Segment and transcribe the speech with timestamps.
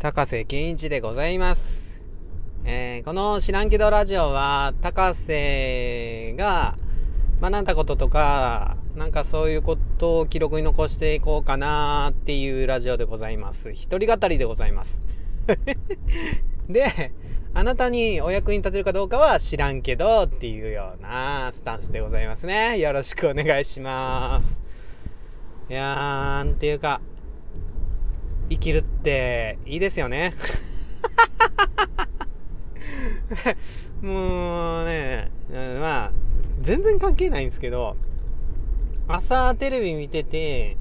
[0.00, 2.00] 高瀬健一でございます。
[2.64, 6.78] えー、この知らんけどラジオは、高瀬が
[7.42, 13.72] 学んだこととか、なんかそういうことを記録に残していこうかなっていうラジオでございます。
[13.72, 15.02] 一人語りでございます。
[16.66, 17.12] で、
[17.52, 22.78] あなたにお役に立てるかどうかは知らんけどっていうようなスタンスでございますね。
[22.78, 24.62] よろしくお願いします。
[25.68, 27.02] いやー、なんていうか、
[28.50, 30.34] 生きるっていいですよね。
[34.02, 35.30] もうね、
[35.80, 36.12] まあ、
[36.60, 37.96] 全然関係ないんですけど、
[39.06, 40.76] 朝テレビ見てて、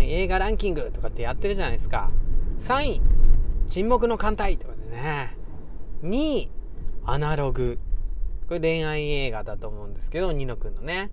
[0.00, 2.10] 映画ランキングとかってやってるじゃないですか。
[2.60, 3.00] 3位、
[3.68, 5.36] 沈黙の艦隊とかでね。
[6.02, 6.50] 2位、
[7.04, 7.78] アナログ。
[8.48, 11.10] これ恋愛映画だと思うんですけど、ニノくんのね。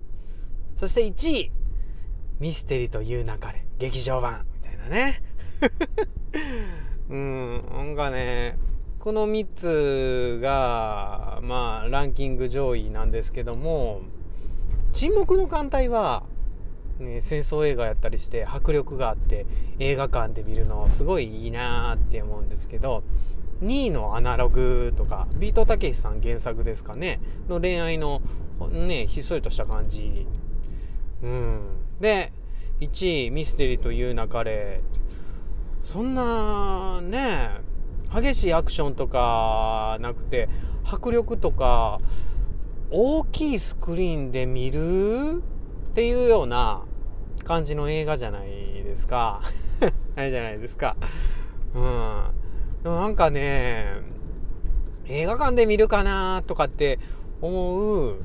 [0.76, 1.52] そして1位、
[2.40, 5.22] ミステリという流れ、劇場版、みたいなね。
[7.08, 8.58] うん、なんかね、
[8.98, 14.02] この3つが、まあ、ランキング上位なんですけども、
[14.92, 16.24] 沈黙の艦隊は、
[16.98, 19.46] ね、戦争映画やったりして迫力があって
[19.78, 23.02] 映画館で見るのすごいいいなって思うんですけど
[23.62, 28.20] 2位のアナログとかビートたけしさん原作ですかねの恋愛の
[28.70, 30.26] ねひっそりとした感じ。
[31.22, 31.60] うん。
[32.00, 32.32] で
[32.80, 34.80] 1位ミステリーという流れ。
[35.82, 37.50] そんなね
[38.14, 40.48] 激しいアクションとかなくて
[40.84, 42.00] 迫力とか
[42.90, 45.42] 大きいスクリーンで見る？
[45.90, 46.82] っていうような
[47.44, 48.48] 感じの映画じゃない
[48.84, 49.40] ですか。
[50.16, 50.96] あれじゃないですか。
[51.74, 52.22] うん。
[52.82, 53.86] でもなんかね、
[55.06, 56.98] 映画館で見るかなとかって
[57.40, 58.16] 思う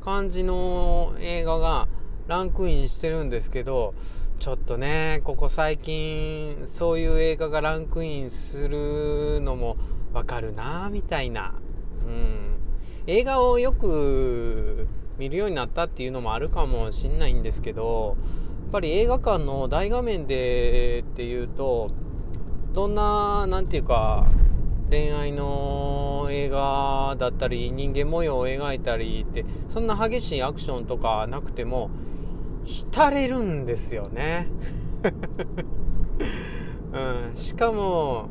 [0.00, 1.88] 感じの映画が
[2.26, 3.94] ランクインしてるんですけど、
[4.38, 9.76] ちょっとね、ここ最近、そういう映画がランクインするのも
[10.12, 11.54] わかるなみたいな。
[12.06, 12.58] うん。
[13.06, 14.88] 映画をよく
[15.18, 18.16] 見るようになったっていうのもあるかもしんないんですけど、
[18.64, 21.90] やっぱり映画館の大画面でっていうと、
[22.74, 24.26] どんな、なんていうか、
[24.90, 31.90] 恋愛の映画だったり、人間模様を描いたりって、そんな激しいアクションとかなくても、
[32.66, 34.48] 浸れるんですよね。
[36.92, 38.28] うん、しかも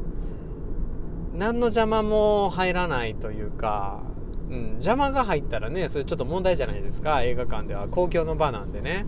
[1.34, 4.02] 何の邪魔も入らないというか、
[4.50, 7.24] うん、邪魔が入ったらねそれちょっと問題じゃないですか。
[7.24, 9.06] 映画館では公共の場なんでね、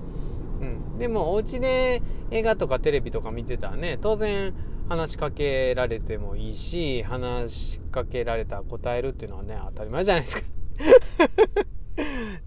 [0.62, 2.02] うん、でもお家で
[2.32, 4.54] 映画とかテレビとか見てたらね当然
[4.90, 10.48] 話しかけられてもいいし話しかけられたら答えるっていうのはね当たり前じゃないですか。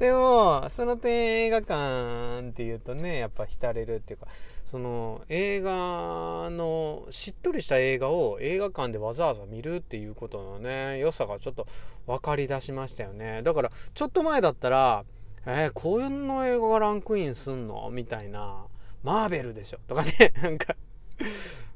[0.00, 4.26] でも、その点映画館っていうとね、やっぱ浸れるっていうか、
[4.64, 11.66] その映画の、しっとりした映画を映画館でわざわざ見るっていうことのね、良さがちょっと
[12.06, 13.42] 分かりだしましたよね。
[13.42, 15.04] だから、ちょっと前だったら、
[15.44, 17.90] えー、こういうの映画がランクインすんの？
[17.90, 18.64] みたいな、
[19.02, 19.78] マーベルでしょ？
[19.86, 20.74] とかね、なんか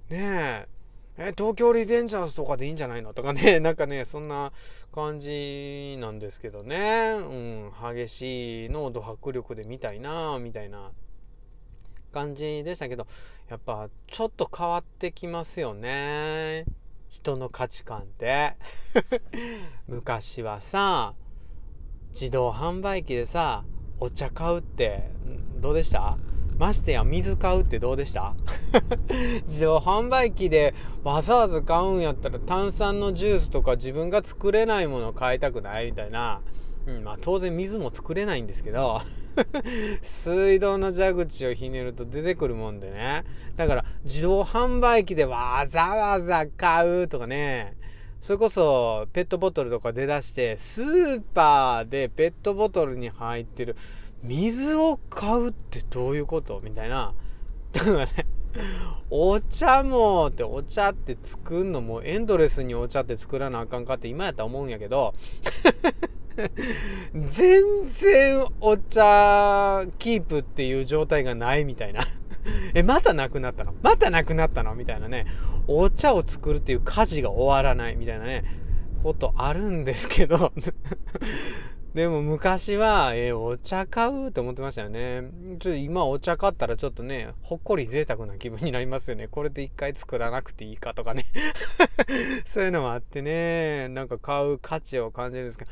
[0.08, 0.66] ねえ、
[1.16, 3.14] え東京リベンジャーズとかでいいんじゃないの？
[3.14, 4.52] とかね、 なんかね、そんな
[4.92, 10.90] 感じなんですけどね、うん、激しい濃度迫力で見たいな、みたいな
[12.12, 13.06] 感じでしたけど、
[13.48, 16.64] やっぱちょっと変わってきますよね。
[17.08, 18.56] 人の価値観って。
[19.86, 21.14] 昔はさ、
[22.10, 23.64] 自動販売機でさ、
[24.00, 25.10] お茶買うって
[25.60, 26.18] どうでした？
[26.58, 28.34] ましてや水買うってどうでした？
[29.46, 36.40] 自動販売機でわざわざ買うんやったら炭酸のジュースとか自分が作れないものを買いたくないみたいな。
[36.86, 39.00] うん、まあ当然水も作れないんですけど
[40.02, 43.24] 水道の蛇口をひねると出てくるもんでね。
[43.56, 47.76] だから自動販売機でわざわざ買うとかね。
[48.20, 53.76] それこそペットボトルとか出だしてスーパーでペットボトルに入ってる
[54.24, 56.60] 水を買うってどういうこと？
[56.64, 57.14] みたいな。
[57.72, 58.26] だからね、
[59.10, 65.14] お茶もってお茶って作んのもエンドレスにお茶って作らなあかんかって今やったら思うんやけど。
[67.14, 72.04] 全然お茶キープっていう状態がないみたいな。
[72.74, 73.72] え、またなくなったの？
[73.82, 74.74] またなくなったの？
[74.74, 75.26] みたいなね。
[75.68, 78.44] お茶を作るっていう家事が終わらないみたいなね、
[79.02, 80.52] ことあるんですけど。
[81.94, 85.30] でも昔は、えー、お茶買うって思ってましたよね。
[85.60, 89.28] ちょっと今お茶買ったらちょっとね、ほっこり贅沢な気分になりますよね。
[89.28, 91.26] これで一回作らなくていいかとかね。
[92.44, 95.70] そういうのもあってね、なんか買う価値を感じるんですけど、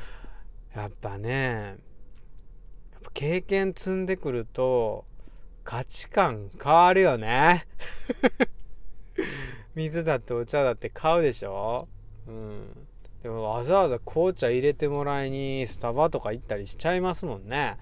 [0.77, 1.77] やっぱね、
[2.93, 5.05] やっぱ経験積んでくると、
[5.65, 7.67] 価値観変わるよね。
[9.75, 11.89] 水だってお茶だって買うでしょ？
[12.29, 12.89] うん
[13.23, 17.79] でもわざわざ紅茶入れてもらいにスタバとか行ったりしちゃいますもんね。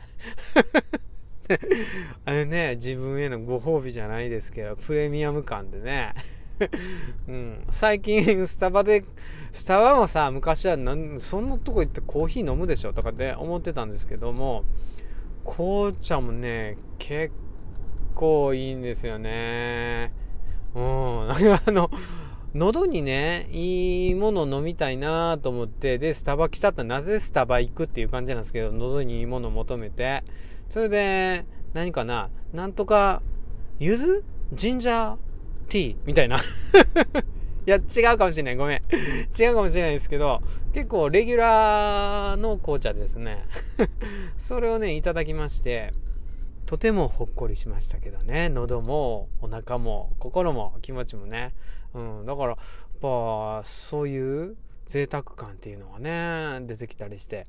[2.27, 6.15] あれね自分へのご褒美じゃないですけどプレミアム感でね。
[7.27, 9.03] うん、最近スタバで
[9.51, 10.77] スタバもさ昔は
[11.19, 14.65] そんなとこ行ってコーヒー飲むでしょとかって思ってたんですけども
[15.45, 17.33] 紅茶もね結
[18.15, 20.13] 構いいんですよね。
[20.75, 21.29] うん。
[21.29, 21.91] なんかあの
[22.55, 26.83] 喉にねいいもの飲みたいなと思ってでスタバ来ちゃった。
[26.83, 30.25] なぜスタバ行くっていう感じなんですけど喉にいいもの求めて。
[30.69, 32.31] それで何かな？
[32.53, 33.23] なんとか
[33.79, 34.25] 柚子？
[34.53, 35.17] ジンジャー？
[35.69, 35.97] ティー？
[36.05, 36.39] みたいな。
[37.67, 38.57] いや違うかもしれない。
[38.57, 38.83] ごめん。
[39.39, 40.43] 違うかもしれないですけど
[40.73, 43.45] 結構レギュラーの紅茶ですね。
[44.39, 45.93] それをねいただきまして。
[46.71, 48.49] とてもほっこりしましたけどね。
[48.49, 51.53] 喉もお腹も心も気持ちもね、
[51.95, 52.57] うん、だからやっ
[53.03, 54.57] ぱそういう
[54.87, 57.49] 贅沢感っていうのがね出てきたりして。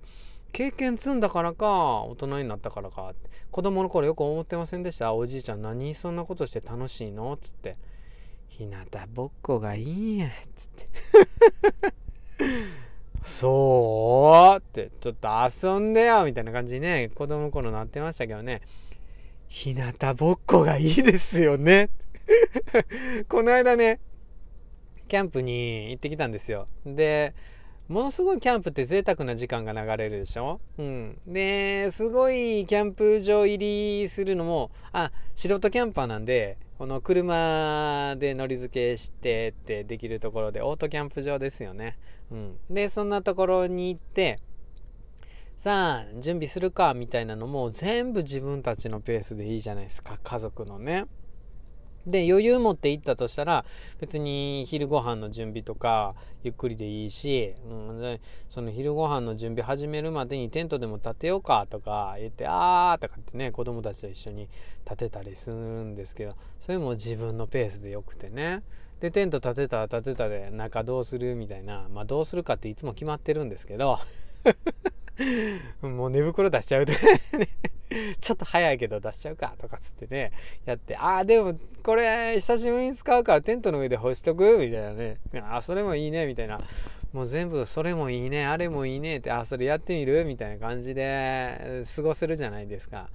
[0.54, 3.14] 経験積んだからか大人になったからか。
[3.52, 5.14] 子供の頃よく思ってませんでした？
[5.14, 7.32] おじいちゃん何そんなことして楽しいの？
[7.32, 7.78] っつって。
[8.48, 8.76] 日向
[9.14, 11.94] ぼっこがいいんやっつって。
[13.22, 18.64] そうってちょっと遊んでよみたいな感じにね子供の頃なってましたけどね。
[19.52, 21.90] 日向ぼっこがいいですよね。
[23.28, 24.00] この間ね、
[25.10, 26.70] キャンプに行ってきたんですよ。
[26.86, 27.34] で、
[27.90, 30.62] ものすごいキャンプって贅沢な時間が流れるでしょ？
[30.78, 31.20] うん。
[31.28, 41.98] で、すごいキャンプ場入りするのも、あ、素人キャンパーなんで、この車で乗り付けしてってできるところで、オートキャンプ場ですよね。
[42.32, 42.58] うん。
[42.70, 44.40] で、そんなところに行って、
[45.62, 50.18] さあ準備するかみたいなのも全部自分たちのペースでいいじゃないですか。
[50.24, 51.06] 家族のね。
[52.08, 53.64] で余裕持って行ったとしたら
[54.00, 58.20] 別に昼ご飯の準備とかゆっくりでいいし、うん、
[58.50, 64.50] その昼ご飯の準備始めるまでにテントでも立てようかとか言ってあーとかってね子供たちと一緒に
[64.84, 68.64] 立てたりするんですけどそれも自分のペースでよくてね。
[69.00, 74.00] でテント立てたら立てたで中どうするみたいなまあどうするかっていつも決まってるんですけど。
[75.82, 76.94] もう寝袋出しちゃうと
[77.38, 77.48] ね
[78.20, 80.32] ちょっと早いけど出しちゃうかとかつってね、
[80.66, 85.18] やって、ああ、でもこれ久しぶりに使うからテントの上で干しとくみたいなね。
[85.50, 86.62] あ、それもいいね、みたいな。
[87.12, 93.10] もう全部それもいいね、あれもいいねって、あ、それやってみるみたいな感じで過ごせるじゃないですか。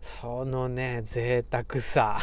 [0.00, 2.18] そのね、贅沢さ。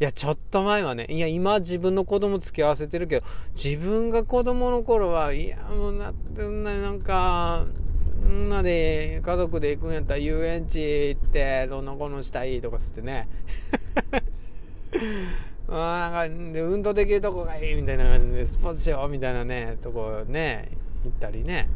[0.00, 7.66] いや、ちょっと前はね、いや、今自分の子供付き合わせてるけど、自分が子供の頃は、いや、もうなってんな、なんか、
[8.28, 13.28] んなで家族で行くんやったら遊園地行ってどんなこのしたいとかつってね。
[15.70, 20.70] あなんか運動できるとこがいいみたいな感じでスポーツしようみたいなねとこね
[21.04, 21.68] 行ったりね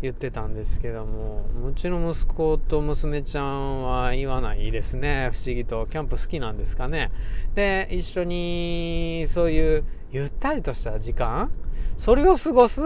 [0.00, 5.30] 言ってたんですけどもうちの息子と娘ちゃんは言わないですね。
[5.32, 7.10] 不思議とキャンプ好きなんですかね。
[7.54, 11.50] で一緒にそういうゆったりとした時間
[11.96, 12.82] それを過ごす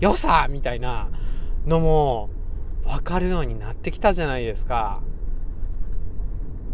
[0.00, 1.08] 良さみたいな
[1.66, 2.30] のも
[2.84, 5.00] 分かるようになってきたじゃないですか。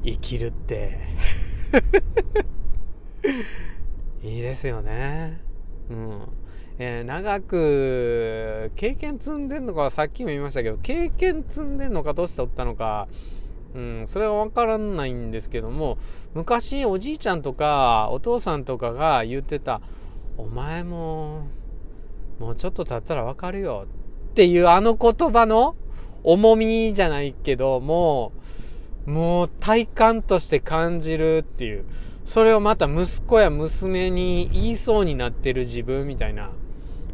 [0.04, 0.98] 生きるって。
[4.22, 5.40] いいですよね。
[5.90, 6.20] うん。
[6.78, 13.06] えー、長く経験積んでんのかさっきも言いましたけど経験積んでんのかどうしておったのか
[13.74, 15.98] うん、それは分からないんですけども
[16.32, 19.80] 昔おじいちゃんとかお父さんとかが言ってた
[20.38, 21.48] 「お前も
[22.38, 23.86] もうちょっと経ったら分かるよ」
[24.30, 25.74] っていうあの言葉の
[26.22, 28.32] 重みじゃないけども
[29.06, 31.84] もう体感として感じるっていう。
[32.24, 36.50] それをまた息子や娘に言いそうになってる自分みたいな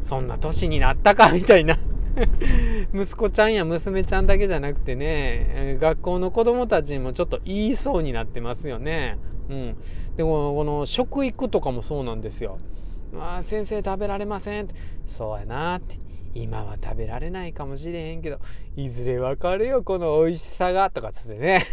[0.01, 1.77] そんな年になったかみたいな
[2.93, 9.17] 息子ちゃんや娘ちゃんだけじゃなくてね学校の子供たちにもちょっと言いそうになってますよね。
[9.49, 9.75] うん、
[10.15, 12.57] でもこの食育とかもそうなんですよ。
[13.11, 14.67] まあ先生食べられません
[15.05, 15.97] そうやなって
[16.33, 18.39] 今は食べられないかもしれへんけど、
[18.75, 21.65] いずれわかるよ、この美味しさが、とかつってね。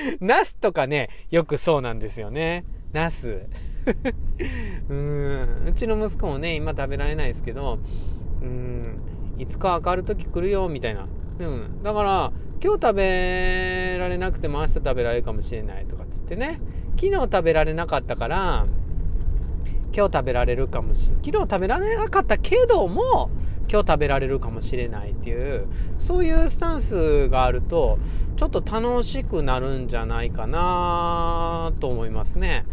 [0.20, 2.64] ナスとかね、よくそうなんですよね。
[2.92, 3.46] ナス。
[4.88, 7.78] うん、うちの息子もね、今食べられないですけど、
[8.42, 9.00] うん、
[9.38, 11.06] いつか明る時来るよ、みたいな。
[11.40, 16.60] うん、だから、今日食べられなくても明日食べられるかもしれないとかっつってね。
[16.96, 18.66] 昨日食べられなかったから、
[19.94, 23.30] 今日食べられるかもしれない昨日食べられなかったけども
[23.70, 25.66] 今日食べられるかもしれないっていう
[25.98, 27.98] そういうスタンスがあると
[28.36, 32.64] ちょっと楽しくなるんじゃないかなと思いますね。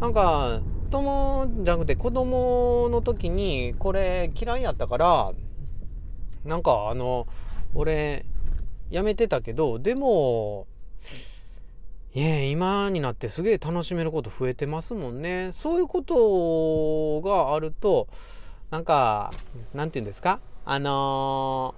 [0.00, 5.32] なんか供じゃなくて子供の時にこれ嫌いやったから
[6.44, 7.26] なんかあの
[7.74, 8.26] 俺
[8.90, 10.66] やめてたけどでも
[12.12, 18.08] いえ今になってすげえ楽しめること増えてますもんねそういうことがあると
[18.70, 19.32] なんか
[19.74, 20.40] なんて言うんですか？
[20.64, 21.74] あの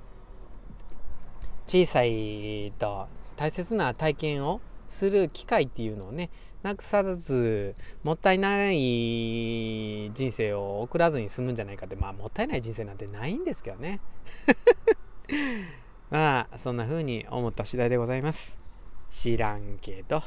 [1.66, 3.06] ー、小さいと
[3.36, 6.28] 大切な体験をする機会っていうのをね
[6.62, 14.00] なくさずもったいない人生を送らずに済むんじゃないかってまあもったいない人生なんてないんですけどね。
[16.10, 18.54] まあそんな風に思った次第でございます。
[19.10, 20.22] 知らんけど。